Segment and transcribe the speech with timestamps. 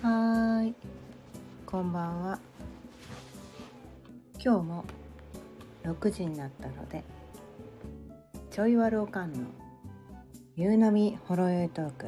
[0.00, 0.74] はい。
[1.66, 2.38] こんばんは。
[4.38, 4.84] 今日も
[5.82, 7.02] 6時になったので
[8.52, 9.40] ちょいわるおかんの
[10.54, 12.06] 夕飲みほろ酔いトーク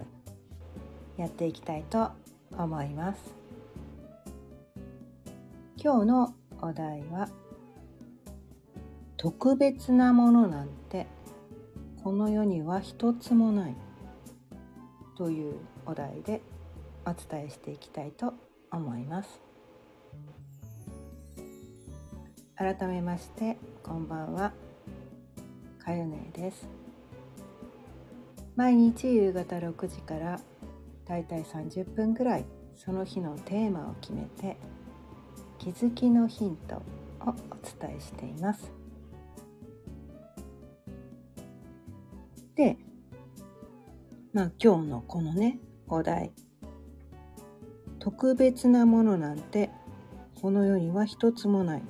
[1.16, 2.10] やっていきたいと
[2.56, 3.34] 思います。
[5.76, 7.28] 今日のお題は
[9.16, 11.08] 特別なものなんて
[12.04, 13.74] この世には一つもない
[15.16, 15.54] という
[15.86, 16.40] お題で
[17.10, 18.34] お伝えしていきたいと
[18.70, 19.40] 思います。
[22.54, 24.52] 改めましてこんばんは。
[25.80, 26.68] かゆねです。
[28.54, 30.40] 毎日夕方6時から
[31.04, 32.44] だいたい30分ぐらい
[32.76, 34.56] その日のテーマを決めて
[35.58, 36.82] 気づきのヒントを
[37.26, 37.32] お
[37.80, 38.70] 伝えしています。
[42.54, 42.76] で
[44.32, 46.30] まあ今日のこのねお題
[48.00, 49.70] 特別なものなんて
[50.42, 51.82] この世には一つもない。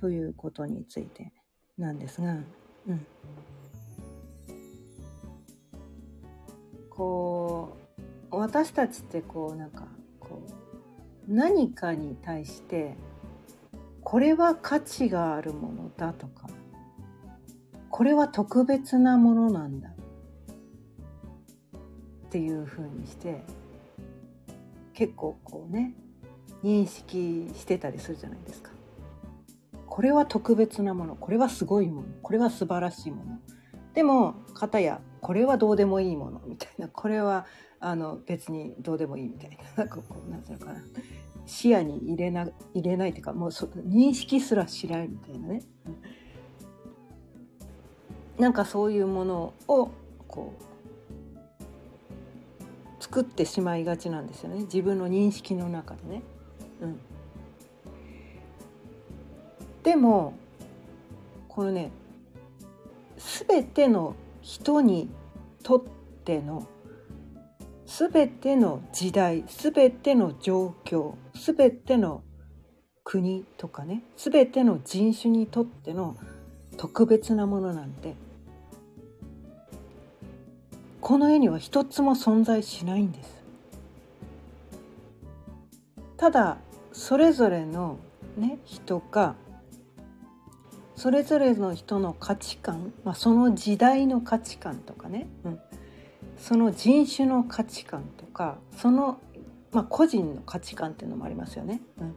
[0.00, 1.30] ということについて
[1.76, 2.38] なんですが、
[2.88, 3.06] うん、
[6.88, 7.76] こ
[8.30, 9.84] う私たちってこうなんか
[10.18, 10.42] こ
[11.28, 12.96] う何かに対して
[14.00, 16.48] これは価値があるものだとか
[17.90, 19.92] これは特別なものなんだっ
[22.30, 23.44] ていうふうにして
[25.00, 25.94] 結構こうね
[26.62, 28.70] 認識してたりするじゃないですか。
[29.86, 33.38] これは特別なものこれはすごいものこれは素晴らしいもの。
[33.94, 36.86] でも片やこれはどうでもいいものみたいな。
[36.88, 37.46] これは
[37.80, 39.56] あの別にどうでもいいみたいな。
[39.74, 40.82] なんかこうなんていうのかな。
[41.46, 45.62] 視野に入れな入れないというかもうそ認識すらしないみたいなね、
[48.38, 49.88] なんかそういうものを
[50.28, 50.69] こう
[53.10, 56.22] 作ってしまいがちなんですよね自分の認識の中でね。
[56.80, 57.00] うん、
[59.82, 60.34] でも
[61.48, 61.90] このね
[63.48, 65.10] 全ての人に
[65.64, 65.82] とっ
[66.24, 66.68] ての
[67.84, 72.22] 全ての時代全ての状況全ての
[73.02, 76.16] 国とかね全ての人種にとっての
[76.76, 78.14] 特別なものなんて
[81.00, 83.40] この世には一つも存在しないんです。
[86.16, 86.58] ただ
[86.92, 87.98] それぞれの
[88.36, 89.34] ね人が
[90.94, 95.60] それぞれの人の価値観、まあ、その時代の価値観とかね、うん、
[96.36, 99.18] その人種の価値観とかその、
[99.72, 102.14] まあ、個人の価値観っていうのもありますよね、うん、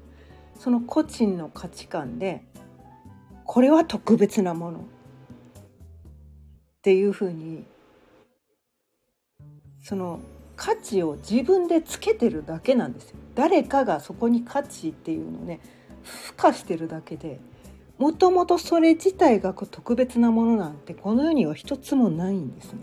[0.59, 2.43] その個人の価値観で
[3.45, 4.79] これは特別なもの。
[4.79, 4.81] っ
[6.83, 7.65] ていうふうに
[9.83, 10.19] その
[10.55, 15.59] 価値を自分でつけてるだけなんですよ誰かがそこに価値っていうのをね
[16.03, 17.39] 付加してるだけで
[17.97, 22.79] もともとそれ自体が特別なものなんてこの世には一つもないんですね。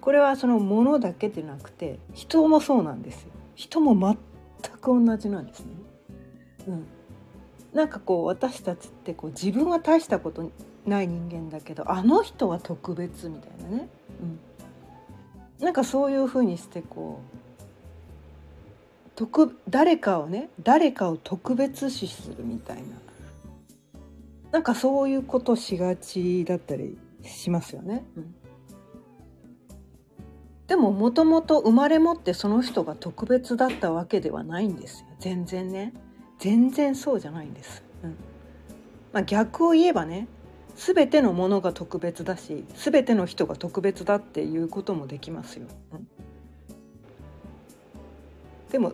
[0.00, 3.28] これはそのものだけでなくて人もそうなんですよ。
[3.54, 3.94] 人も
[4.62, 5.66] 全く同じなんですね。
[6.68, 6.86] うん、
[7.72, 10.50] なんかこう私たちってこう自分は大したこと
[10.86, 13.88] ない人間だけどあの人は特別みたいなね、
[14.22, 14.38] うん、
[15.60, 17.38] なんかそういうふうにしてこう
[19.16, 22.82] 特誰かをね誰かを特別視するみたいな。
[24.50, 28.04] なんかそういうことしがちだったりしますよね。
[28.16, 28.34] うん、
[30.66, 35.08] でももともと生まれ持ってその人が特別だったわけではないんですよ。
[35.18, 35.92] 全然ね。
[36.38, 37.82] 全然そうじゃないんです。
[38.02, 38.16] うん。
[39.12, 40.28] まあ、逆を言えばね
[40.78, 45.66] 全てのものが特別だし全ての人が特別だっていうこともできますよ。
[48.70, 48.92] でも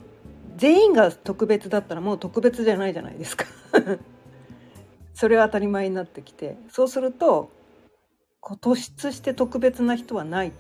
[0.57, 3.45] 全員が特別だったらもう特別じゃないじゃないですか。
[5.13, 7.51] それは当たり前になってきてそうすると
[8.43, 10.53] 突出して特別な人はない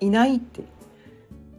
[0.00, 0.62] いないって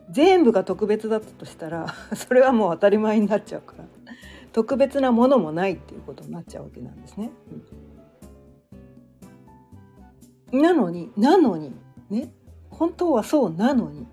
[0.09, 3.85] 全部が特別だったとしたら それはもう当たり前になっちゃうから
[4.53, 7.31] 特別なものもないっていうことになっちゃうわけなんですね。
[7.51, 7.55] う
[7.85, 7.88] ん
[10.51, 11.73] なのになのに
[12.09, 12.31] ね。
[12.69, 14.07] 本当はそうなのに。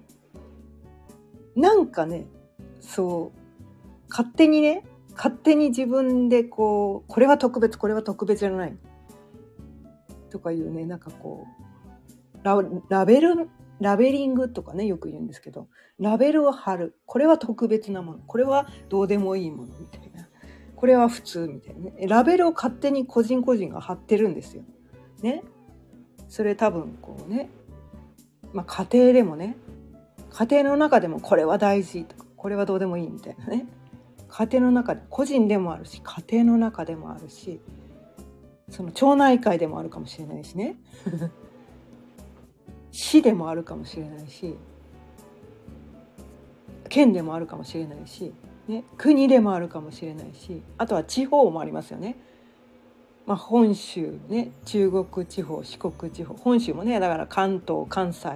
[1.54, 2.26] なんかね
[2.80, 4.84] そう勝手にね
[5.14, 8.76] 勝手に自分でこうこれは特別これは特別じゃない。
[10.30, 11.46] とかいうねなんかこ
[12.34, 13.48] うララベル
[13.80, 15.68] ラベリングとかねよく言うんですけど
[15.98, 16.98] ラベルを貼る。
[17.06, 18.18] これは特別なもの。
[18.26, 19.68] これはどうでもいいもの。
[19.78, 20.28] みたいな。
[20.74, 21.48] これは普通。
[21.48, 22.06] みたいなね。
[22.06, 24.64] ラベルを勝手に個人個人が貼ってるんですよ。
[25.22, 25.42] ね。
[26.28, 27.48] それ多分こうね、
[28.52, 29.56] まあ、家庭でもね
[30.30, 33.66] 家庭の中でもこれは大事とかこれはどうでもいいみたいなね
[34.28, 37.60] 家庭の中で個人でもあるし家庭の中でもあるし
[38.70, 40.76] その町内会でもあるかもしれないしね
[42.90, 44.56] 市でもあるかもしれないし
[46.88, 48.32] 県でもあるかもしれないし、
[48.68, 52.16] ね、国でもあるかもしれないしあとは地方もありますよね。
[53.26, 58.28] まあ、本州ね中国地方四国地方本州もねだから関東関西、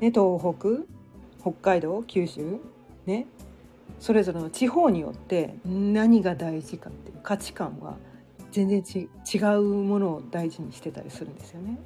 [0.00, 0.84] ね、東北
[1.40, 2.58] 北海道九州
[3.06, 3.26] ね
[3.98, 7.96] それぞれの地方によって何が大事かっていう価値観は
[8.52, 11.78] 全然ち違うものを大事にしてたりするんですよね。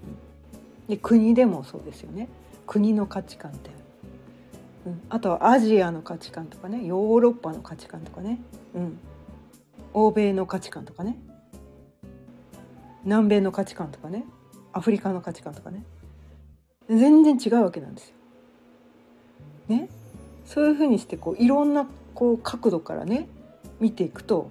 [0.89, 2.29] で国でもそうですよね。
[2.67, 3.71] 国の価値観って
[4.87, 8.41] うん、あとはアジアの価値観とかねヨーロッパの価値観とかね、
[8.75, 8.99] うん、
[9.93, 11.17] 欧米の価値観とかね。
[13.05, 14.25] 南米の価値観とかね
[14.73, 15.85] アフリカの価値観とかね
[16.89, 18.15] 全然違うわけなんですよ。
[19.69, 19.89] ね？
[20.45, 23.29] そういうふうにしてこういろんなこう角度からね
[23.81, 24.51] 見ていくと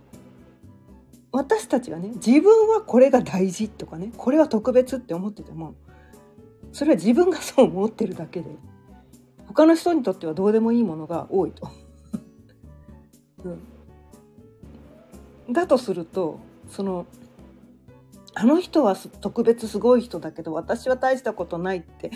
[1.32, 5.76] 私たちがね自分はこれが大事とかねこれは特別って思ってても
[6.72, 8.50] それは自分がそう思ってるだけで
[9.48, 11.68] 他の人にとってはどうでもいいものが多いと。
[13.44, 13.50] う
[15.50, 16.40] ん、だとすると
[16.70, 17.06] その
[18.34, 22.12] あの人は特別すごい人だけど私は大したことないって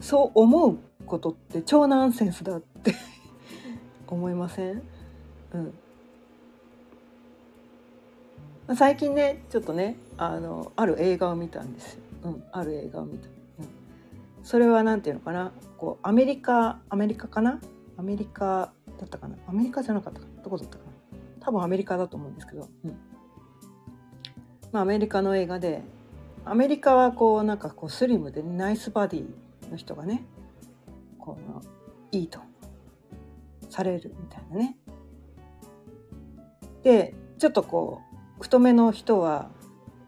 [0.00, 2.94] そう思うことって超ナンセンスだって
[4.08, 4.82] 思いません、
[5.52, 5.58] う
[8.72, 13.28] ん、最近ねちょっとねあのある映画を見たんですよ、うん、ある映画を見た。
[13.28, 13.68] うん。
[14.42, 15.52] それは何て言うのかな？
[15.76, 17.60] こうアメリカアメリカかな？
[17.98, 19.36] アメリカだったかな？
[19.46, 20.90] アメリカじゃなかったかどこだったかな？
[21.40, 22.96] 多分アメリカだと思うんですけど、うん。
[24.72, 25.82] まあ、アメリカの映画で
[26.44, 29.24] アメリカはこうなんかこうスリムでナイスバディ
[29.70, 30.24] の人がね
[31.18, 31.62] この
[32.10, 32.40] いいと
[33.68, 34.78] されるみたいなね。
[36.82, 38.00] でちょっとこ
[38.38, 39.50] う太めの人は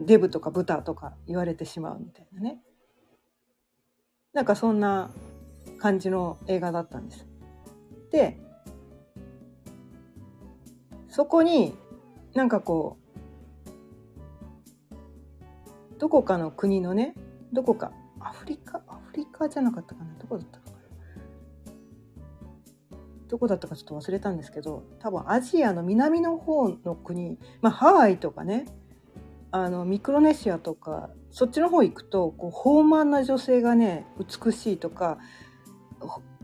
[0.01, 2.61] デブとかブタとか言われてしまうみたいなね。
[4.33, 5.11] なんかそんな
[5.79, 7.27] 感じの映画だったんです。
[8.11, 8.41] で
[11.09, 11.77] そこに
[12.35, 13.10] なんかこう
[16.00, 17.14] どこかの国のね
[17.52, 20.70] どこかアフリカアフリカじゃなかったかなどこだったかな。
[23.29, 28.64] どこだったかちょっと忘れたんですけど多分アジアの南の方の国、まあ、ハワイとかね
[29.52, 35.19] あのミクロネシアとかそっちの方行くとこう豊満な女性がね美しいとか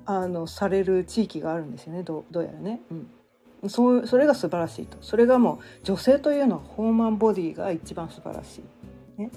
[0.04, 2.94] あのされる地域があるんですよねどうやらね、う
[3.66, 4.98] ん、そうそれが素晴らしいと。
[5.00, 8.60] それがもう女性というのは豊満ボディが一番素晴らし
[9.18, 9.20] い。
[9.20, 9.30] ね、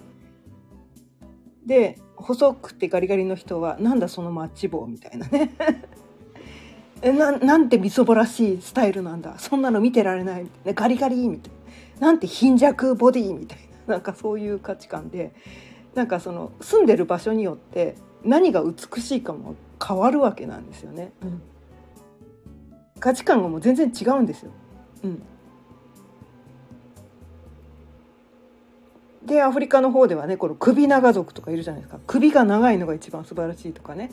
[1.70, 5.52] で細くてガリガリの人はなんだそのマッチ棒みたいなね。
[7.02, 9.36] えななんてみそぼらしいスタイルなんだ。
[9.38, 11.52] そんなの見てられない、ね、ガリガリみたい
[12.00, 12.08] な。
[12.08, 13.94] なんて貧弱ボディみたいな。
[13.96, 15.32] なんかそういう価値観で。
[15.96, 19.56] なんかその住んでる場所によって何が美しいかも
[19.86, 21.12] 変わるわけなんですよね。
[21.22, 21.42] うん、
[23.00, 24.52] 価値観がもう全然違うんですよ。
[25.04, 25.22] うん、
[29.26, 32.00] でアフリカの方ではねこの首長族とかいるじゃないですか。
[32.08, 34.12] 首が長いのが一番素晴らしいとかね。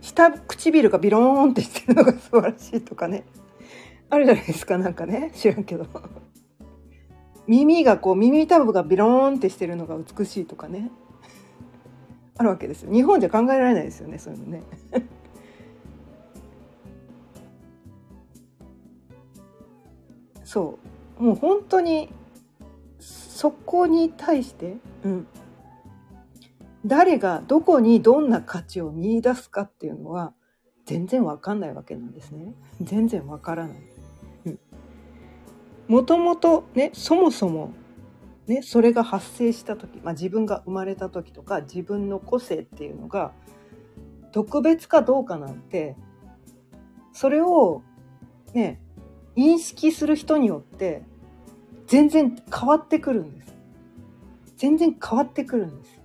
[0.00, 3.24] 下唇がビローンってしてるのが素晴らしいとかね。
[4.10, 5.32] あるじゃないですかなんかね。
[5.34, 5.86] 知らんけど。
[7.46, 10.90] 耳がこう耳たぶがビローンってしてるのが美しいとかね。
[12.36, 12.92] あるわけですよ。
[12.92, 14.62] 日本じゃ考えられないですよねそういうのね。
[20.44, 20.78] そ
[21.18, 21.22] う。
[21.22, 22.10] もう本当に
[23.34, 25.26] そこに対して、うん、
[26.86, 30.32] 誰がどこにどんな価値を見出すかっていうのは
[30.86, 32.54] 全然わかんないわけなんですね。
[32.80, 33.76] 全然わからない。
[35.88, 37.72] もともとねそもそも
[38.46, 43.32] ねそれが発生した時、まあ、自分が生まれた時とか自分の個性っていうのが
[44.30, 45.96] 特別かどうかなんて
[47.12, 47.82] それを
[48.52, 48.80] ね
[49.36, 51.02] 認識する人によって
[51.86, 53.54] 全然変わってくるんです。
[54.56, 56.00] 全然変わってくるんです。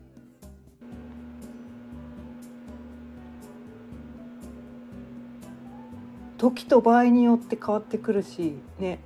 [6.39, 8.99] 時と場合によって変わってくるしね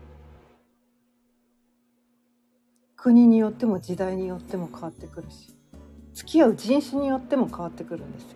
[2.95, 5.55] 国によっても時代によっても変わってくるし
[6.13, 8.29] 付き合う人種によっても変わってくるんですよ。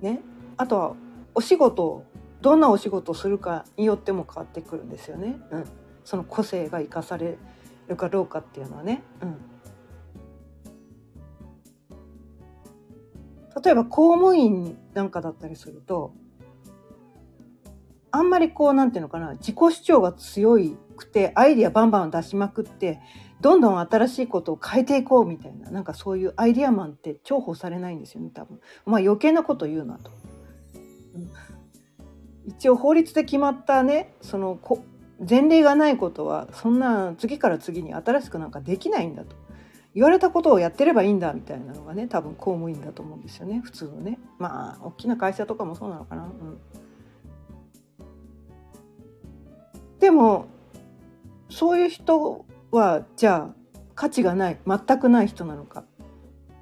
[0.00, 0.20] ね、
[0.56, 0.94] あとは
[1.34, 2.04] お仕事
[2.40, 5.40] どんなお仕事をするかによっても変わってくるんですよね。
[5.50, 5.64] うん、
[6.04, 7.38] その個性が生かされ
[7.88, 9.02] るかどうかっていうのはね。
[9.22, 9.36] うん、
[13.62, 16.14] 例えば公務員なんかだったりすると
[18.12, 20.58] あんまりこうなんていうのかな自己主張が強
[20.96, 23.00] くてアイディアバンバン出しまくって
[23.40, 28.60] どんどん新しいことを変えていこうみたいななんかそういうアイディアマンって重宝されないんですよね多分。
[28.84, 30.10] まあ余計なこと言うなと、
[31.14, 31.30] うん、
[32.46, 34.84] 一応法律で決まったねそのこ
[35.28, 39.36] 前例がないことはそんな次から次に新しくなんかできないんだと。
[39.94, 44.20] 言われたことをやってればいいんだみたいなのがね多分公務員だと思うんですよね普通のね。
[44.38, 46.60] まあ大きな会社とかもそうなのかな、うん、
[49.98, 50.46] でも
[51.48, 53.54] そういう人はじゃあ
[53.96, 55.84] 価値がない全くない人なのか。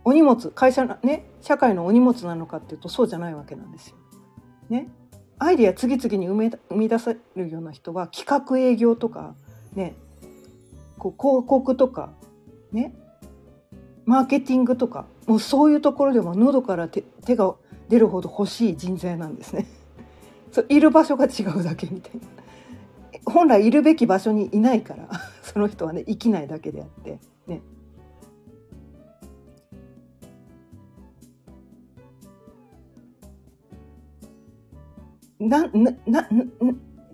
[0.05, 3.97] お荷物会社のね社会のお荷物なのかっていうとそうじゃないわけなんですよ。
[4.71, 4.89] ね。
[5.39, 9.35] アイディア次々に生み出せるような人は企画営業とか
[9.75, 9.95] ね
[10.99, 12.11] こう広告とか
[12.73, 12.95] ね
[14.05, 17.55] マーケティングとかもうそういうところでも喉から手手が
[17.89, 19.67] 出るほど欲しい人材なんですね。
[20.53, 23.33] そういる場所が違うだけみたいな。
[23.33, 25.09] 本来いるべき場所にいないから
[25.43, 27.61] その人はね生きないだけであってね。
[35.41, 36.29] ななな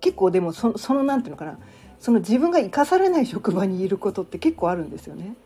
[0.00, 1.58] 結構でもそそのなんていうのかな。
[2.00, 5.36] その自分が生かされない職場にいることって結構あるんですよね。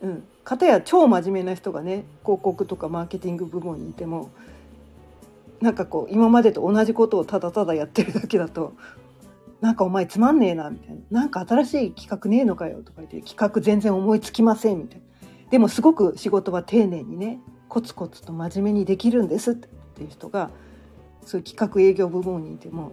[0.00, 4.30] うん、かたや超真面目な人がね広告とかマーケティング部門にいても
[5.60, 8.72] なんかこう今までと同じことをただただやってるだけだと
[9.60, 11.20] なんかお前つまんねえなみたいな。
[11.20, 15.04] なんか新しい企画ねえのかよとか言って企画全然思いつきませんみたいな。
[15.50, 20.50] でもすごく仕事は丁寧にねコツコツと真面目にできるんですっていう人が
[21.24, 22.92] そういう企画営業部門にいても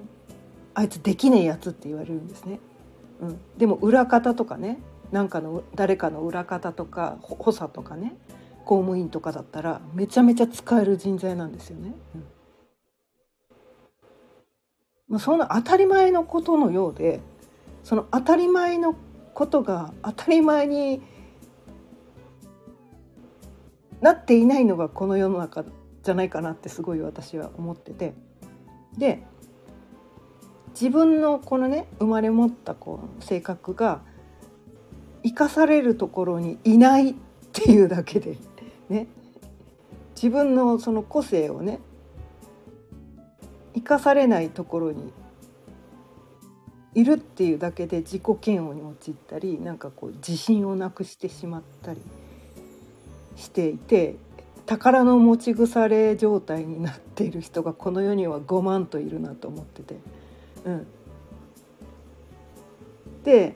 [0.73, 2.59] あいつできねえやつって言われるんですね。
[3.21, 4.79] うん、でも裏方とかね
[5.11, 8.17] なんかの誰かの裏方とか補佐とかね
[8.65, 11.93] 公務員とかだったらめちゃめちゃ使える人材なんですよね。
[12.15, 12.23] うん
[15.07, 17.21] まあ、そんな当たり前のことのようで
[17.83, 18.95] その当たり前の
[19.33, 21.01] ことが当たり前に
[24.01, 25.63] なっていないのがこの世の中
[26.05, 28.13] じゃないかなってすごい私は思ってて。
[28.97, 29.23] で
[30.79, 34.01] 自分のこのね生まれ持ったこう性格が
[35.23, 37.15] 生かされるところにいないっ
[37.53, 38.37] ていうだけで
[38.87, 39.07] ね。
[40.15, 41.79] 自分のその個性をね
[43.73, 45.11] 生かされないところに
[46.93, 51.99] いるっていうだけで自己嫌悪に陥ったりなんかこう自信をなくしてしまったり
[53.35, 54.15] していて
[54.65, 59.95] 宝の持ち腐れ状態になっている人がこの世には5万といるなと思ってて。
[60.65, 60.87] うん、
[63.23, 63.55] で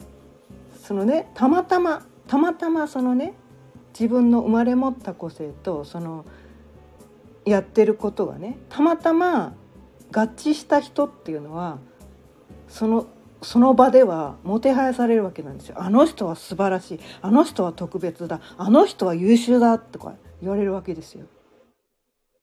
[0.81, 3.33] そのねたまたまたまたまそのね
[3.93, 6.25] 自分の生まれ持った個性とその
[7.45, 9.53] やってることがねたまたま
[10.11, 11.79] 合致した人っていうのは
[12.67, 13.07] その
[13.41, 15.77] その場ではもてはやされるわけなんですよ。
[15.79, 21.25] あの人は素晴らしいあの人は特別だあの人は優秀だとか言われるわけですよ。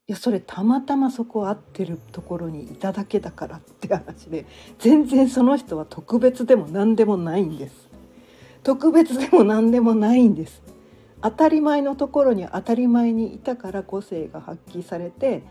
[0.09, 4.47] いやそれたまたまそこ合ってるところにいただけだからって話で
[4.79, 7.88] 全然その人は特別でも何でもないんです。
[8.62, 10.62] 特別でも何でもないんです。
[11.23, 15.43] 当たり前のところに当たり前にいたから個性が発揮されて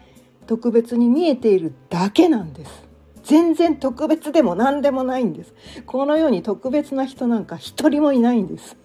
[0.48, 2.86] 特別に見えているだけなんです。
[3.24, 5.54] 全然特別でも何でもないんです。
[5.86, 8.78] この世に特別な人なんか一人もいないんです。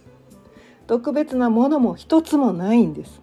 [0.87, 3.21] 特別なものも一つもないんです。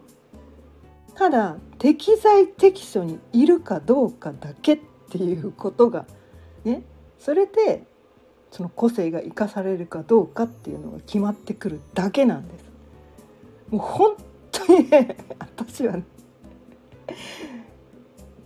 [1.17, 6.05] ただ適材適所にいるかどうかだけっていうことが
[6.63, 6.83] ね
[7.17, 7.83] それで
[8.51, 12.65] その個性が生かされるかどうかっていうのが決まってくるだけなんです。
[13.69, 14.15] もう本
[14.51, 16.03] 当にね 私はね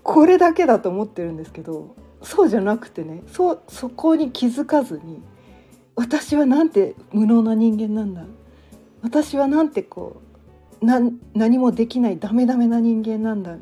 [0.02, 5.22] これだけだと思ってるんですけどそうじゃなくてねそそこに気づかずに
[5.96, 8.24] 私はなんて無能な人間なんだ
[9.04, 10.31] 私はなんてこう
[10.82, 13.58] 何もできないダメダメな人間なんだ。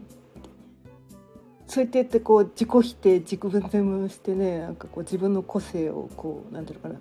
[1.67, 6.99] そうやってってこう自己否定自己分析してねなんかこう自分の個性をこうなんていうのかな。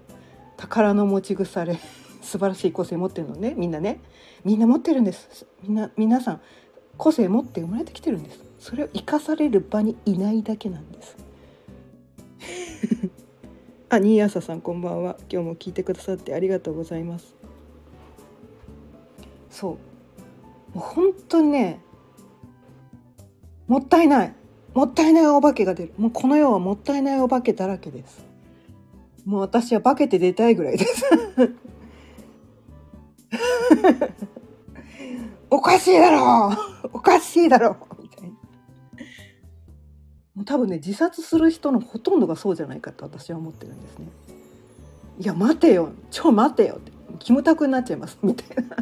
[0.57, 1.79] 宝の持ち腐れ
[2.21, 4.01] 素晴らしい個性持ってるのねみんなね。
[4.45, 5.47] みんな持ってるんです。
[5.63, 6.41] みんな皆さん
[6.97, 8.45] 個性持って生まれてきてるんです。
[8.59, 11.17] それを生かされる場にいないだけなんです。
[13.89, 15.17] あ新朝さんこんばんは。
[15.33, 17.37] 今日も聞いてくださってありがとうございます。
[19.49, 19.88] そう。
[20.75, 21.81] もう本当にね
[23.69, 24.35] もったいない。
[24.75, 25.93] もったいないお化けが出る。
[25.99, 28.25] もうこの世はもったいないお化けだらけです。
[29.27, 31.05] もう私は化けて出たいぐらいです。
[35.51, 36.51] おかしいだろ
[36.85, 36.91] う。
[36.95, 38.03] おかしいだろう。
[38.03, 38.29] みたいな。
[38.29, 38.37] も
[40.43, 44.07] う多分ね自殺する人のほとんどがそうじゃないかと私は思ってるんですね。
[45.19, 45.91] いや待てよ。
[46.11, 46.93] ちょ待てよって。
[47.19, 48.17] キムタクになっちゃいます。
[48.23, 48.77] みたいな。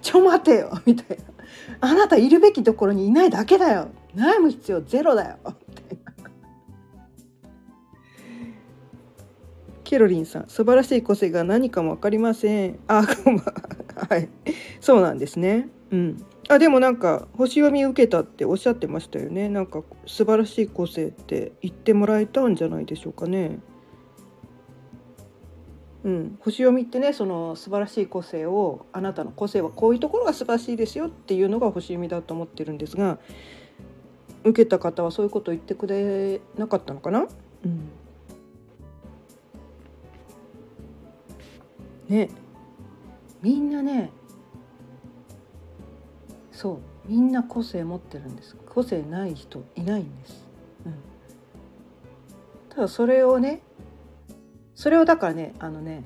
[0.00, 1.24] ちょ待てよみたいな。
[1.80, 3.88] あなたいるべきところにいないだけだよ。
[4.14, 5.36] 悩む必要ゼロだよ。
[5.44, 6.12] みたいな
[9.84, 12.78] ケロリンさん素晴らしい個性が何かも分かりません。
[12.88, 13.02] あ
[14.10, 14.28] はい。
[14.80, 15.68] そうなんですね。
[15.90, 16.24] うん。
[16.50, 19.48] あでもなんか星読み受けたっておっしゃってましたよね。
[19.48, 23.58] なんか素晴らしい個性って言ってもらえたんじゃないでしょうかね。
[26.04, 33.18] うん、星読みってねその素晴らしい個性をあなたの個性はこういうところが素晴らしいですよっていうのが星読みだと思ってるんですが
[34.44, 37.26] 受けた方はそういうことを言ってくれなかったのかな、
[37.64, 37.90] うん、
[42.08, 42.30] ね。
[43.42, 44.10] みんなね
[46.52, 46.78] そう。
[47.08, 48.54] みんな個性持ってるんです。
[48.66, 50.44] 個性ない人いないんです、
[50.86, 50.94] うん、
[52.68, 53.62] ただそれをね
[54.78, 56.04] それをだからねあのね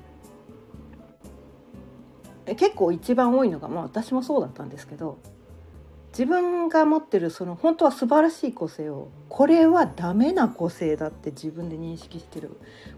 [2.57, 5.19] 結構一番多いのがまあ私もそうだったんですけど
[6.11, 12.49] 自分が持ってるその本当は素晴らしい個性をこれはダメな個性だって自分で認識してる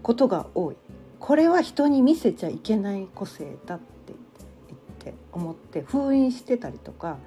[0.02, 0.76] ことが多い
[1.20, 4.14] これは人に見せちゃいけない個性だって
[4.68, 7.18] 言って思って封印してたりとか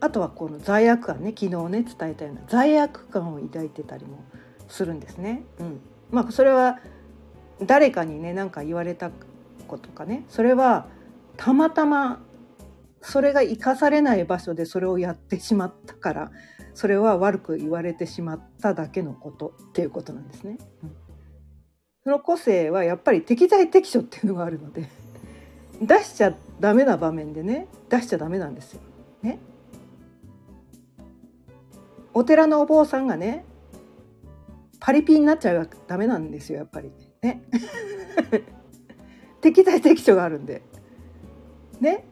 [0.00, 4.22] あとはこの罪悪感ね昨日ね伝えたような罪悪感を抱いてたりも
[4.68, 5.44] するんですね。
[5.60, 6.78] うん、まあそれは
[7.62, 9.10] 誰かにね何か言われた
[9.66, 10.86] ことかねそれは
[11.36, 12.20] たまたま
[13.00, 16.30] それが生かされない場所でそれをやってしまったから
[16.74, 20.58] それは悪く言われてしまっただけのことっていうことなんですね。
[20.82, 20.96] うん、
[22.04, 24.88] その個性はやっぱり適材適所っていうのがあるので
[25.80, 28.80] 出しちゃダメな場面でね出しちゃダメなんですよ。
[29.22, 29.38] ね。
[32.12, 33.44] お寺のお坊さんがね
[34.80, 36.92] パリピになっちゃダメなんですよやっぱり。
[37.22, 37.42] ね。
[39.40, 40.62] 適材適所があるんで。
[41.80, 42.04] ね。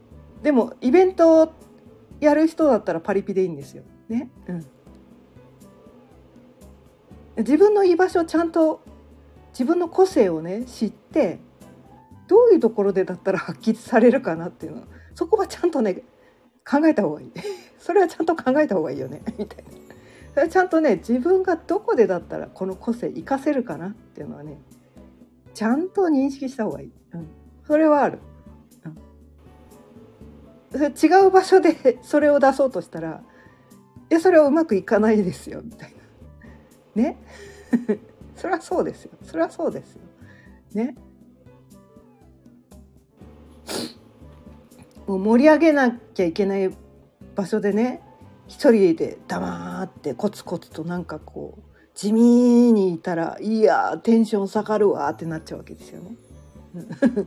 [0.42, 1.52] でもイベントを
[2.20, 3.82] やる人だったらパリピでいいんですよ。
[4.08, 4.30] ね。
[4.48, 4.66] うん。
[7.38, 8.80] 自分の居場所をちゃんと
[9.50, 11.38] 自分の個性をね知って
[12.28, 16.02] どういうところでだったら発揮されるかなっていうのそこはちゃんとね
[16.68, 17.32] 考えた方がいい。
[17.78, 19.22] それはちゃんと考えた方がいいよね。
[19.38, 19.83] みたいな。
[20.50, 23.88] ちゃんとね自分がどこでだったらこの個性活かせるかな？
[23.88, 24.58] っていうのはね
[25.54, 26.90] ちゃんと認識した方がいい。
[27.12, 27.28] うん、
[27.66, 28.18] それはある。
[30.72, 33.22] うん、違う場所でそれを出そうとしたら
[34.10, 35.94] 「いやそれはうまくいかないですよ」みたい
[36.96, 37.02] な。
[37.02, 37.16] ね？
[38.34, 39.12] それはそうですよ。
[39.22, 40.00] それはそうですよ。
[40.74, 40.96] ね？
[45.06, 46.74] もう盛り上げなきゃいけない
[47.34, 48.00] 場所でね
[48.46, 51.62] 一人で黙ってコツコツとなんかこう
[51.94, 56.16] 地味にいたらいやテンション下がるわってなっちゃうわけですよね。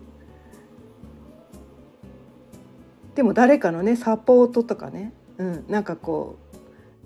[3.15, 6.57] でも誰かのねサポートとかね、うん、なんかこう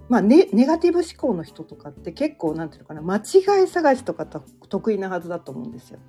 [0.09, 5.99] まあネネガティブ思考の人とかって結構なんていうのかな間違い探しとか得意なはずだと思うんですよ。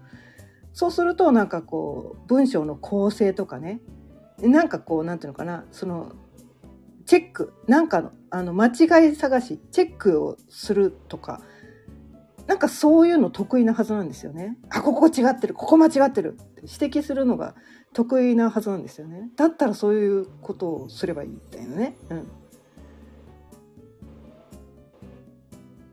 [0.72, 3.80] そうするとなんかこう文章の構成とかね
[4.40, 6.12] なんかこうなんていうのかなその
[7.06, 11.42] チェックなんかのあの間違い探しチェックをするとか
[12.46, 14.56] なんかそういうの得意なはずなんですよね。
[14.70, 17.54] あここ違ってるここ間違ってるって指摘するのが
[17.92, 19.30] 得意なはずなんですよね。
[19.36, 21.96] だったらそういうことをすればいいみたいなね。
[22.10, 22.28] うん、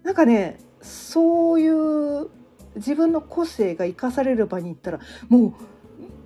[0.04, 2.30] なんかねそういう
[2.76, 5.54] 自分の個性が生かされる場に行ったらも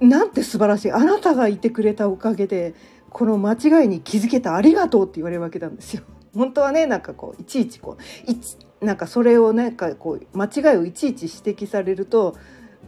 [0.01, 2.73] うなんて素晴らしいあなたがいてくれたおかげで
[3.13, 6.03] この間違いに気づけたありがとうって言われるわけなんですよ。
[6.35, 7.97] 本当はねなんかこういちいちこ
[8.27, 12.35] ういちなんかそれをなんかこう間違いをいちいち指摘されると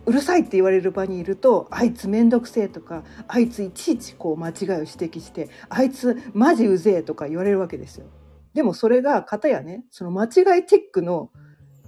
[0.06, 8.08] うるさいって言われる場にいるとあいつ面倒くせえとかあいついちいちこう間違いを指摘してあいつマジうぜえとか言われるわけですよ。
[8.56, 11.30] でもそれが片やねその間違いチェックの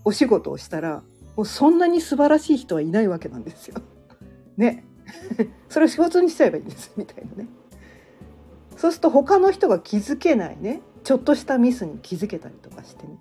[0.05, 1.03] お仕事をしたら
[1.35, 3.81] もうそんなに素晴らしい人はいないわけなんですよ。
[4.57, 4.83] ね。
[5.69, 7.49] それを仕事にしちゃえばいいんですみたいなね。
[8.77, 10.81] そうすると他の人が気づけないね。
[11.03, 13.17] ちょっとしたミスに気づけたりとかしてね。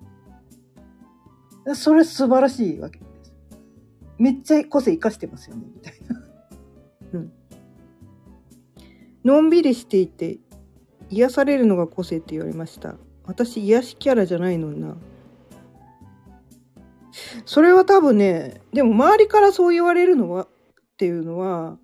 [1.75, 3.33] それ素晴らしいわけです。
[4.19, 5.63] めっちゃ個性生かしてますよね。
[5.73, 6.23] みたいな、
[7.13, 7.31] うん、
[9.25, 10.37] のんびりしていて
[11.09, 12.95] 癒されるのが個性って言われました。
[13.25, 14.95] 私癒しキャラじゃないのにな。
[17.45, 20.47] それは多分ねでも周りからそう言われるのはっ
[20.97, 21.79] ていうのは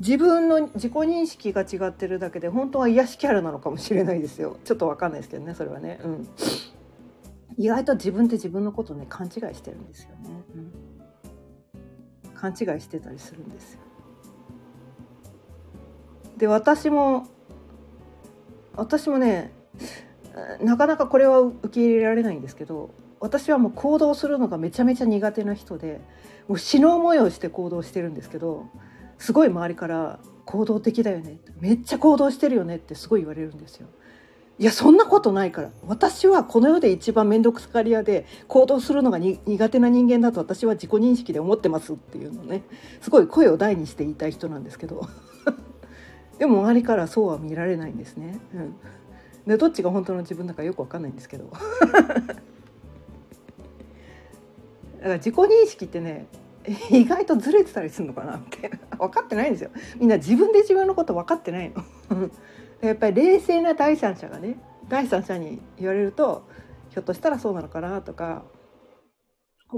[0.00, 4.56] 自分の自己認識が違ってるだけで本当は癒しキャラなのかもしれないですよ。
[4.64, 6.00] ちょっとわかんないですけどねそれはね。
[6.04, 6.28] うん。
[7.56, 10.30] 意外と自分って自分のことね勘違いしてるんですよね、
[12.24, 13.80] うん、勘違いしてたりするんですよ。
[16.36, 17.26] で私も
[18.76, 19.52] 私もね
[20.62, 26.00] なかなかこれは受け入れられないんですけど私はもう行動するのがめちゃめちゃ苦手な人で
[26.46, 28.66] もう死の思いをして行動してるんですけど
[29.18, 33.88] すごい周りから「行動的だよね」めっちゃ行動してるよねってすごい言われるんですよ。
[34.60, 35.70] いやそんなことないから。
[35.86, 42.62] 私はこの世で一番面倒くさがり屋で行動するのが苦手な人間だと私は自己認識で思ってますっていうのね。
[43.00, 45.06] すごい声を大にして言いたい人なんですけど。
[46.38, 48.40] でも周りからそうは見られないんですね。
[48.54, 48.74] うん、
[49.46, 51.50] でどっちが本当の自分だかよく分かんないんですけど。
[54.98, 56.26] だから自己認識ってね
[56.90, 58.70] 意外とずれてたりするのかなって。
[58.98, 59.70] 分かってないんですよ。
[59.98, 61.82] みんな自分で自分のこと分かってないの。
[62.80, 64.56] やっぱり冷静な第三者がね
[64.88, 66.44] 第三者に言われると
[66.90, 68.44] ひょっとしたらそうなのかなとか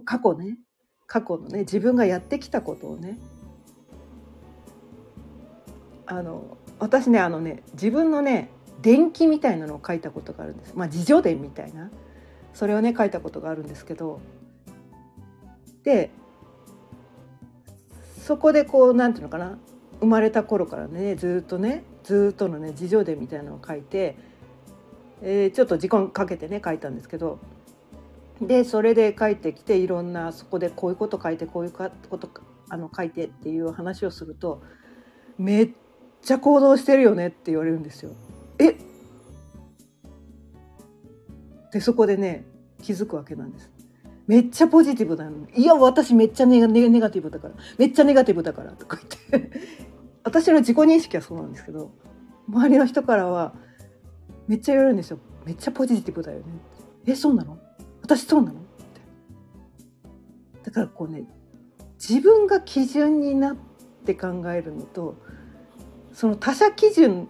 [0.04, 0.58] 過去ね
[1.06, 3.18] 過去のね自分がやってきたことをね
[6.04, 8.50] あの私ねあのね自分のね
[8.82, 10.74] 伝記みたいなのを書いたことがあるんです。
[10.74, 11.90] まあ自叙伝みたいな。
[12.52, 14.20] それをね書いたことがあるんですけど。
[15.82, 16.10] で
[18.30, 19.58] そこでこうなんていうのかな
[19.98, 24.16] 生まれた頃からねずっとねずっとのね自叙伝みたいなのを書いて、
[25.20, 27.40] えー、ちょっと時間かけてね書いたんですけど
[28.40, 32.30] でそれで書いてきていろんなそこでこういうこと書いてこういうこと
[32.68, 34.62] あの書いてっていう話をすると
[35.36, 35.70] めっ
[36.22, 38.12] ちゃ行動してるよねって言われるんですよ。
[38.60, 38.76] え？
[41.72, 42.44] でそこでね
[42.80, 43.79] 気づくわけなんです。
[44.30, 45.48] めっちゃポジティブなの。
[45.56, 46.68] いや私めっちゃネガ
[47.10, 47.54] ティブだから。
[47.78, 48.70] めっちゃネガティブだから。
[48.70, 48.96] とか
[49.32, 49.50] 言って。
[50.22, 51.90] 私の自己認識はそうなんですけど
[52.46, 53.54] 周りの人からは
[54.46, 55.18] めっちゃ言われるんですよ。
[55.44, 56.44] めっちゃポジティブだよね。
[57.06, 57.58] えそうなの？
[58.02, 58.60] 私そうなの？
[58.60, 59.00] って。
[60.62, 61.24] だからこうね
[61.98, 63.56] 自分が基準になっ
[64.06, 65.16] て考えるのと
[66.12, 67.26] その他者基準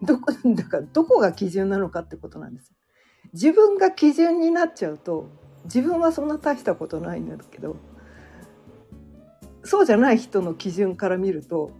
[0.00, 2.74] どこだからどこが基準なのかってことなんですよ。
[3.34, 7.76] 自分が基準になっちゃうと自分はそんな大したことないんだけど
[9.64, 11.70] そうじゃない人の基準から見ると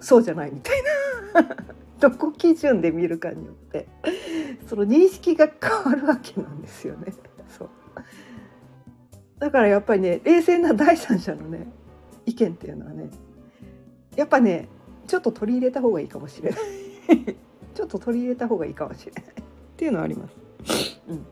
[0.00, 1.56] そうじゃないみたいな。
[1.98, 3.88] どこ基準で見るかによって
[4.66, 7.12] その認識が変わるわけなんですよね。
[7.48, 7.70] そう。
[9.38, 11.66] だからやっぱりね冷静な第三者のね
[12.26, 13.10] 意見っていうのはね
[14.16, 14.68] やっぱね
[15.06, 16.60] ちょっと取り入れた方がいいかもしれない。
[17.74, 19.24] ちょっと取り入れた方がいいかもしれない。
[19.24, 19.26] っ
[19.76, 21.00] ていうのはあります。
[21.08, 21.26] うん。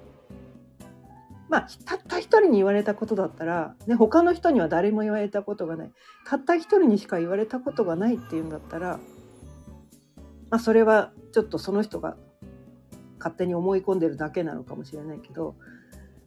[1.52, 5.92] まあ、たった一人に言われたことだったら、ね、他の人には誰も言われたことがない
[6.26, 8.98] たった一人にしか言われたことがないっていうんだったら、
[10.48, 12.16] まあ、それはちょっとその人が
[13.18, 15.54] 勝手に思い込んでるだけなのかもしれないけど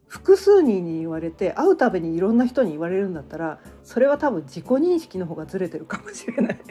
[0.05, 6.59] 複数人に言われて会うたびにいろんな人に言われるんだったらそれは多分自己認識の方がずれてるかもしれない。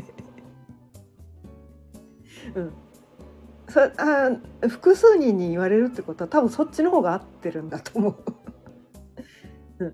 [2.54, 2.72] うん、
[3.68, 3.90] そあ
[4.68, 8.43] 複数人に言われるってことは多分そっちの方が合ってるんだと思う。
[9.78, 9.92] うん、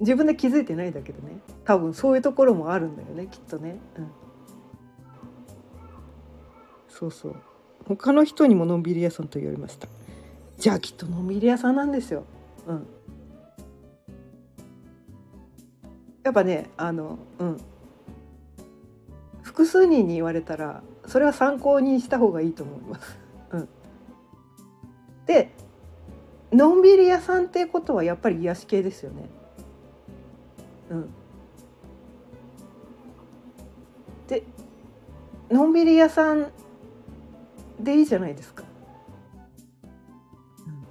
[0.00, 1.40] 自分で気づいてないだけでね。
[1.64, 4.10] 多分そういうところもあるんだよねきっとね、うん、
[6.88, 7.36] そうそう。
[7.84, 9.88] 他の人にものんびり屋さんと言われました。
[10.58, 12.24] じゃあきっとのんびり屋さんなんですよ、
[12.66, 12.86] うん、
[16.24, 17.60] やっぱねあのうん。
[19.42, 23.18] 複数人に言われたらそれは参考にした方がいいと思います。
[23.52, 23.68] うん、
[25.26, 25.50] で
[26.52, 29.28] のんびり屋さんっていうことはやっぱり癒し系ですよね。
[30.90, 31.10] うん、
[34.26, 34.42] で
[35.50, 36.50] のんびり屋さん
[37.78, 38.64] でいいじゃないですか。
[40.66, 40.86] うん、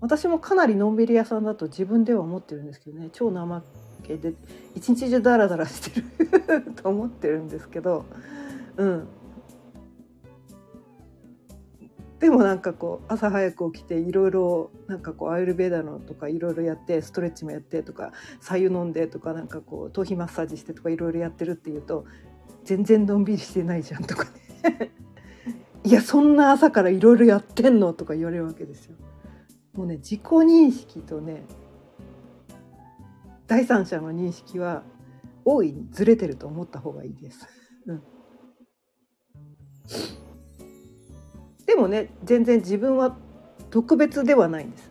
[0.00, 3.08] 私もかなりのんびり屋さんだと自分では思ってるんですけどね。
[3.12, 3.62] 超怠
[4.04, 4.34] けで
[4.74, 8.04] 一日中ダラダラしてる と思ってるんですけど。
[8.76, 9.08] うん。
[12.20, 22.04] でもなんかこう朝早く起きていろいろなんかこうアイルベーダのとかいろいろやってストレッチもやってとか白湯飲んでとかなんかこう頭皮マッサージしてとかいろいろやってるっていうと
[22.64, 24.92] 全然のんびりしてないじゃんとかね
[25.82, 28.96] いやそんな朝からいろいろやってんのとか言われるわけですよ。
[29.72, 31.44] もうね自己認識とね
[33.46, 34.82] 第三者の認識は
[35.46, 37.48] 大いにずれてると思った方がいいです。
[37.86, 38.02] うん
[41.80, 43.16] もね全然自分は
[43.70, 44.90] 特別ではないんです。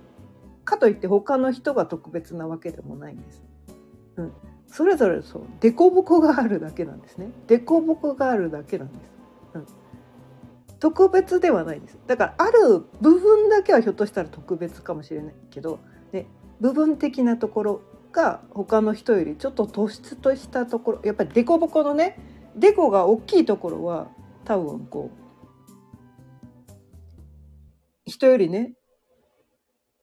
[0.65, 3.43] かといって他の人が特別なわけでもないんです。
[4.17, 4.33] うん、
[4.67, 7.31] それぞれそう凸凹があるだけなんですね。
[7.47, 9.19] 凸凹があるだけなんです。
[9.55, 9.65] うん、
[10.79, 15.79] 特別ではないですだからある部分だけはひょっとしたら特別かもしれないけど、
[16.11, 16.25] ね、
[16.59, 22.17] 部分的なところが他の人よりちょっと突出としたところやっぱり凸凹のね
[22.55, 24.07] デコが大きいところは
[24.45, 25.28] 多分こう
[28.09, 28.73] 人よりね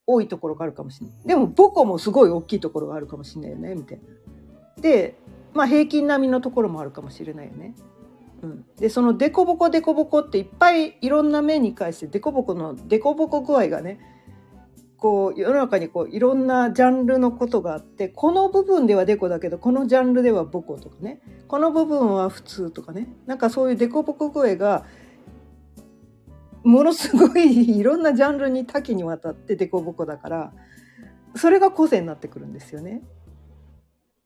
[0.07, 4.05] 多いところがあるかもしれないでもボコもすごい大きいところがあるかもしれないよねみたいな。
[4.81, 5.17] で
[5.53, 7.75] まあ平均並みのところもあるかもしれないよね。
[8.43, 13.99] うん、でそのデコボコデコボコっていっぱいいろんな面に返してデコボコのデコボコ具合がね
[14.99, 24.85] こう世の中にこういろんなジャンルのことがあってこの部分ではデコだけどこのジャンルではボコとかねこの部分は普通とかねなんかそういうデコボコ具合が
[26.67, 30.53] ものすごいいろんなジャンルに多岐にわたってデコボコだから
[31.37, 33.03] それが個性になってくるんですよね。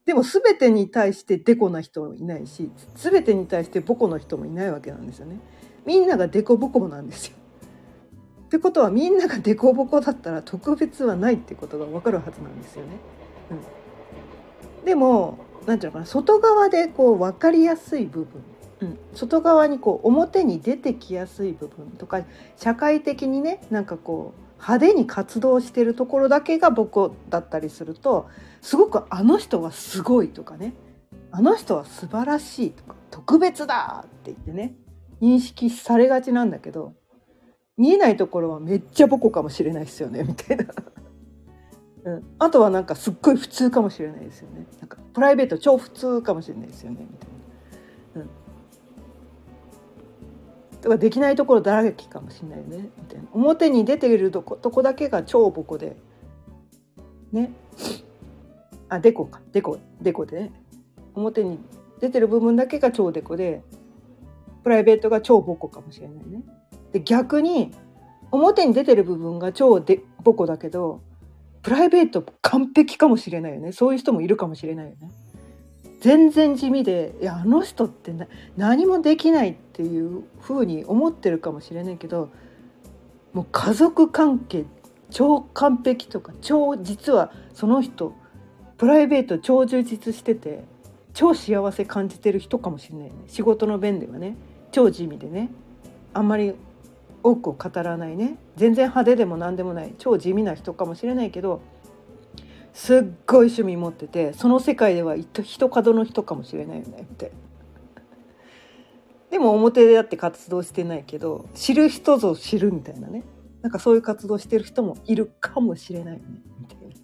[0.07, 5.38] でも全てに対してデコな人もいないし全てに対してボコの人もいないわけなんですよね。
[5.85, 7.37] みんながデコボコなんですよ。
[8.46, 12.92] ってことはみんながデコボコだったら特別はないってことが分かるはずなんですよね。
[14.79, 18.42] うん、でも何て言うのかな外側でこう分かりやすい部分、
[18.80, 22.22] うん、外側にこう表に出てきやすい部分とか
[22.56, 28.28] 社会的にねなんかこう派手に活動してるところだけがボコだったりすると
[28.62, 30.74] すごくあの人はすごいとかね。
[31.32, 34.74] あの人は素晴らしいとか特別だって言ってね
[35.20, 36.94] 認識されがちなんだけど
[37.76, 40.66] 見えないところはめっちゃボコかもしれないですよねみたいな、
[42.04, 44.66] うん、あとはなんかすっごい普通かもしれないですよね。
[44.80, 47.34] なんかプライベート超普通かもしれないですよねみたいな、
[50.80, 52.90] とかできないところだらけかもしれないよね。
[52.98, 53.28] みたいな。
[53.32, 55.96] 表に出ているとことこだけが超ボコで。
[57.32, 57.52] ね。
[58.88, 59.40] あデコか。
[59.52, 60.52] デコデコでね。
[61.14, 61.58] 表に
[62.00, 63.62] 出てる部分だけが超デコで
[64.62, 66.42] プライベートが超ボコかもしれないね。
[66.92, 67.72] で逆に
[68.30, 71.02] 表に出てる部分が超でボコだけど
[71.62, 73.72] プライベート完璧かもしれないよね。
[73.72, 75.10] そういう人もいるかもしれないよね。
[76.00, 78.12] 全然地味でいやあの人って
[78.56, 82.30] 何もできないっていうふうに思ってるかもしれないけど
[83.32, 84.64] もう家族関係
[85.10, 88.14] 超完璧とか超実はその人
[88.78, 90.64] プライベート超充実してて
[91.12, 93.12] 超幸せ感じてる人かもしれないね。
[93.26, 94.36] 仕事の面ではね。
[94.72, 95.50] 超地味でね。
[96.14, 96.54] あんまり
[97.22, 98.36] 多くを語らないね。
[98.56, 99.94] 全然派手でも何でもない。
[99.98, 101.60] 超地味な人かもしれないけど
[102.80, 107.30] すっごい趣味持っててその世界では人角の人かもしれないよねって。
[109.30, 113.22] でも表であって活動してないけど知る人ぞ知るみたいなね。
[113.60, 116.24] なんかそういう活動してる人もいるかもしれないよね。
[116.58, 116.94] みたいな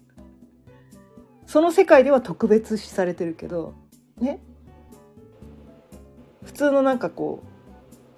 [1.45, 3.75] その世界では特別視されてるけど
[4.19, 4.39] ね。
[6.43, 7.43] 普通のなんかこ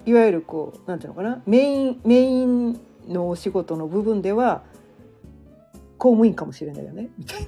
[0.07, 1.41] ういわゆるこうなんていうのかな。
[1.45, 4.63] メインメインのお仕事の部分では
[5.99, 7.41] 公務員かもしれないよねみたい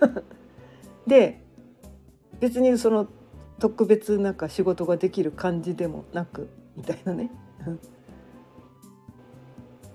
[0.00, 0.22] な。
[1.06, 1.40] で
[2.40, 3.06] 別にその
[3.60, 7.30] 特別なんか仕事ができる感じでもなくみたいなね。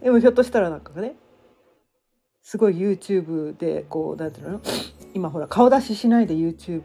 [0.01, 1.15] でもひょっとしたらなんかね
[2.41, 4.61] すごい YouTube でこうなんていうの
[5.13, 6.83] 今ほら顔出ししないで YouTuber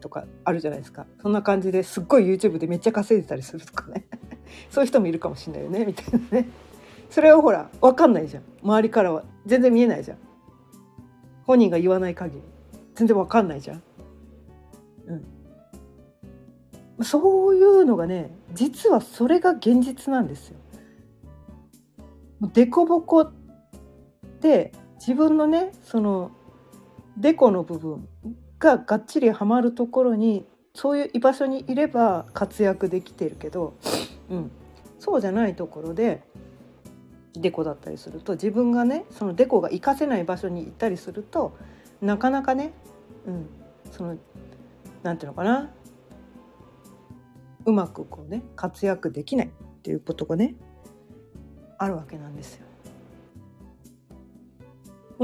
[0.00, 4.06] とかあるじゃないですかそんな感じですっごい YouTube でめっちゃ稼いでたりするとかね
[4.70, 6.48] そういう人もいるかもしれないよねみたいなね
[7.10, 8.42] それはほら分かんないじゃん。
[8.62, 9.24] 周りからは。
[9.46, 10.18] 全然見えないじゃん。
[11.44, 12.42] 本人が言わない限り。
[12.94, 13.82] 全然分かんないじゃん。
[16.98, 17.04] うん。
[17.04, 20.56] そういうのがね実はそれが現実なんですよ。
[22.52, 23.30] デコボコ
[24.40, 26.30] で自分のねその
[27.16, 28.08] デコの部分
[28.58, 33.74] ががっちりはまるところにそういう居場所にいれば活躍できてるけど、
[34.28, 34.50] うん、
[34.98, 36.22] そうじゃないところで
[37.40, 41.56] デコだったりすると自分がねそのデコが活かせない場所に行ったりすると
[42.00, 42.72] なかなかね、
[43.26, 43.46] うん、
[43.90, 44.16] その
[45.02, 45.70] なんていうのかな
[47.64, 49.50] うまくこうね活躍できないっ
[49.82, 50.54] ていうことがね
[51.78, 52.66] あるわけなんですよ。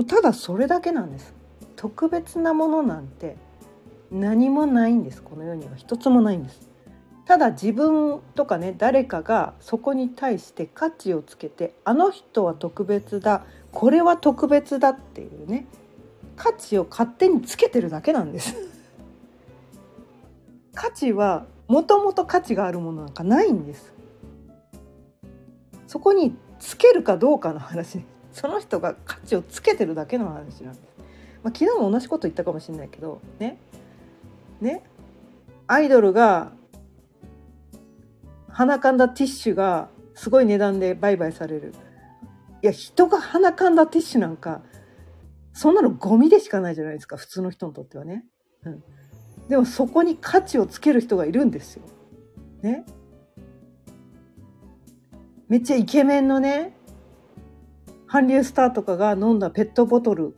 [0.06, 1.34] ただそれだけなんです。
[1.76, 3.36] 特別なものなんて
[4.12, 6.71] 何もないんですこの世には一つもないんです
[7.26, 15.66] ただ自分とかね誰かがそこに対して価値をつけてあの人は特別だこれは特別だっていうね
[16.36, 18.54] 価値を勝手につけてるだけなんです。
[20.74, 23.92] 価値はもともと価値があるものなんかないんです。
[25.86, 28.02] そこにつけるかどうかの話。
[28.32, 30.82] その人が価値をつけてるだけの話なんです。
[31.42, 33.58] まあ、昨日も同じこと言ったかもしれないけどね。
[34.60, 34.82] ね。
[35.66, 36.52] アイドルが
[38.52, 41.74] 鼻かんだティッシュがすごい値段で売買される。
[42.62, 44.62] いや人が鼻かんだティッシュなんか
[45.52, 48.24] そんなのゴミでしかないじゃないですか普通の人にとってはね、
[48.64, 48.82] うん、
[49.48, 51.82] でもそこに価値をつける人がいるんですよ。
[52.62, 52.84] ね。
[55.48, 56.74] めっちゃイケメンのね
[58.06, 60.34] 韓流スターとかが飲んだペットボトル。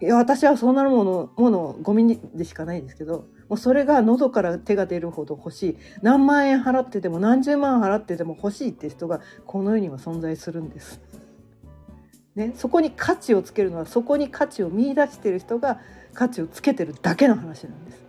[0.00, 5.78] いや私はそんなものものゴミでしかないんですけどもうそれが喉から手が出るほど欲しい。
[6.02, 11.00] 何万円払ってても何十万払ってても欲しいって人がこの世には存在するんです。
[12.34, 15.80] ね、そこに価値をつけるのはそこに価値を見出してる人が
[16.14, 18.04] 価値をつけてるだけの話なんです。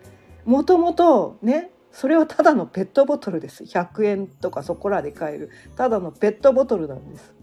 [0.45, 3.63] もともとねそれはただのペットボトルです。
[3.63, 5.49] 100円とかそこらで買える。
[5.75, 7.33] ただのペットボトルなんです。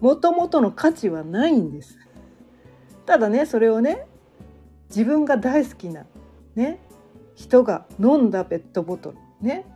[0.00, 1.96] もともとの価値はないんです。
[3.06, 4.06] ただねそれをね
[4.88, 6.04] 自分が大好きな
[6.54, 6.80] ね
[7.34, 9.66] 人が飲んだペットボトルね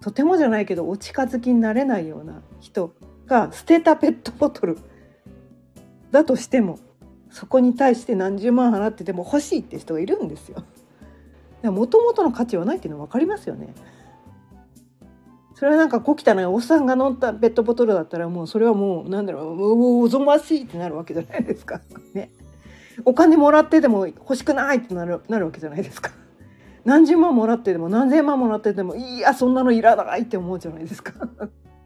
[0.00, 2.94] とてもじゃないけどお近づきになれないような人
[3.26, 4.78] が捨てたペットボトル
[6.10, 6.78] だとしても
[7.30, 10.64] そこに対して何十万払ってても欲しいって人がいるんですよ。
[11.62, 13.74] もともとの価値はないっていうの分かりますよね。
[15.54, 21.82] それはなんか小汚いおっさんが飲んだペットボトルだったらもうそれはもうなんだろうおぞましいってなるわけじゃないですか。
[22.14, 22.30] ね。
[23.04, 26.10] お金もらってでも欲しくないってなるなるわけじゃないですか。
[26.84, 31.12] 何十万もらってでも何千万もらってでもいやそんなのいらないって思うじゃないですか。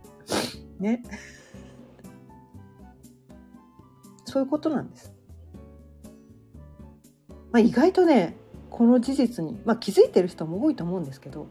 [0.79, 1.03] ね。
[4.25, 5.13] そういうことなんです。
[7.53, 8.37] まあ、意外とね
[8.69, 11.47] この事実に、まあ、気づいてる人も多いと思うんですけど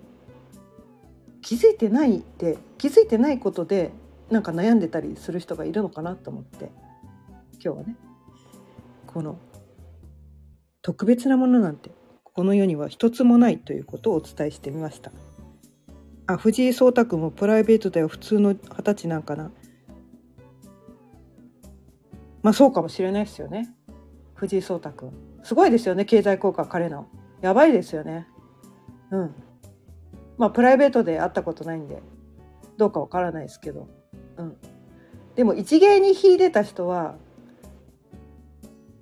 [1.41, 3.91] 気づいてないって気づいてないことで
[4.29, 6.69] なんか悩んでたりする人がいるのかなと思って
[7.53, 7.95] 今日はね
[9.07, 9.37] この
[10.83, 11.91] 特別なものなんて
[12.23, 15.11] この世には一つもないということをお伝えしてみました。
[16.27, 19.51] あ藤井聡太君もプライベートでは普通の二十歳なんかな。
[22.41, 23.73] まあそうかもしれないですよね。
[24.35, 25.11] 藤井聡太君。
[25.43, 27.07] すごいですよね経済効果彼の。
[27.41, 28.27] やばいですよね。
[29.11, 29.35] うん。
[30.37, 32.01] まあプライベートで会ったことないんで
[32.77, 33.87] どうかわからないですけど。
[34.37, 34.57] うん。
[35.35, 37.15] でも一芸に秀でた人は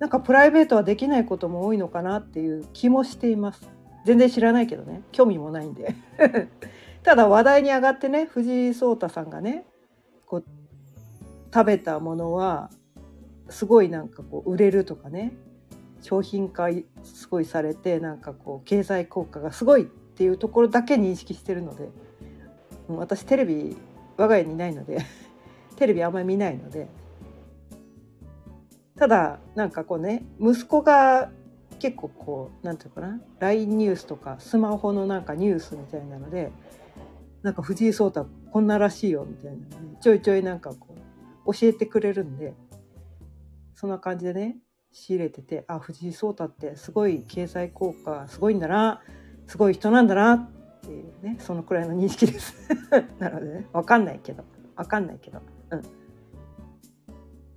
[0.02, 3.70] なんかプライベートはできないことも多いのかなっていう気もしています。
[4.04, 5.02] 全然知らないけどね。
[5.12, 5.94] 興味もないんで。
[7.04, 9.64] ただ話題に上がってね藤井聡太さんがね
[10.26, 10.44] こう
[11.54, 12.68] 食べたものは
[13.48, 15.34] すごいなんかこう売れるとかね
[16.00, 16.66] 商品化
[17.04, 21.90] すごいされてなんかこう経済効果がすごいっていうところだけ認識してるので
[22.88, 23.76] 私テレビ
[24.16, 24.98] 我が家にいないので
[25.76, 26.88] テレビあんまり見ないので
[28.98, 31.30] ただなんかこうね息子が
[31.78, 36.52] 結構こう何て言うかな LINE ニュースとかスマホのなんかニュースみたいなので
[37.42, 40.94] なんか藤井聡太こんならしいよみたいな、ね、ちょいちょいなんかこ
[41.44, 42.54] う教えてくれるんで
[43.74, 44.58] そんな感じでね
[44.92, 49.00] 仕入れててあ藤井聡太ってすごい経済効果すごいんだな
[49.46, 50.50] すごい人なんだなっ
[50.82, 52.54] ていうねそのくらいの認識です。
[53.18, 54.44] なのでね分かんないけど
[54.76, 55.82] 分かんないけどうん。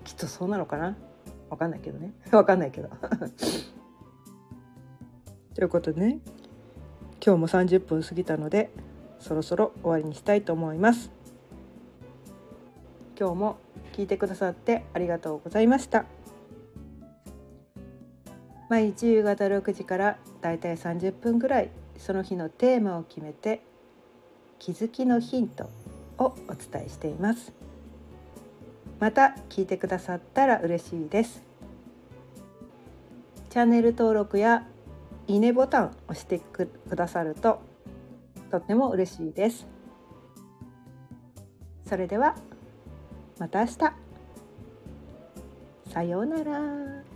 [0.03, 0.95] きっとそうなのかな。
[1.55, 2.13] 分かんないけどね。
[2.29, 2.89] 分かんないけど。
[5.55, 6.19] ということでね
[7.25, 8.69] 今日も30分過ぎたので
[9.19, 11.09] そろそろ終わりにしたいと思います。
[13.17, 13.57] 今日も
[13.93, 16.05] 聞いてくださってありがとうございました。
[18.67, 23.61] 毎日夕方6時からだいたい30分ぐらいその日のテーマを決めて
[24.59, 25.69] 気づきのヒント
[26.17, 27.53] をお伝えしています。
[28.99, 31.44] また聞いてくださったら嬉しいです。
[33.55, 34.67] チャンネル登録や
[35.27, 37.61] いいねボタンを押してくださると
[38.51, 39.65] とっても嬉しいです
[41.87, 42.35] それでは
[43.39, 43.77] また明日
[45.89, 47.14] さようなら。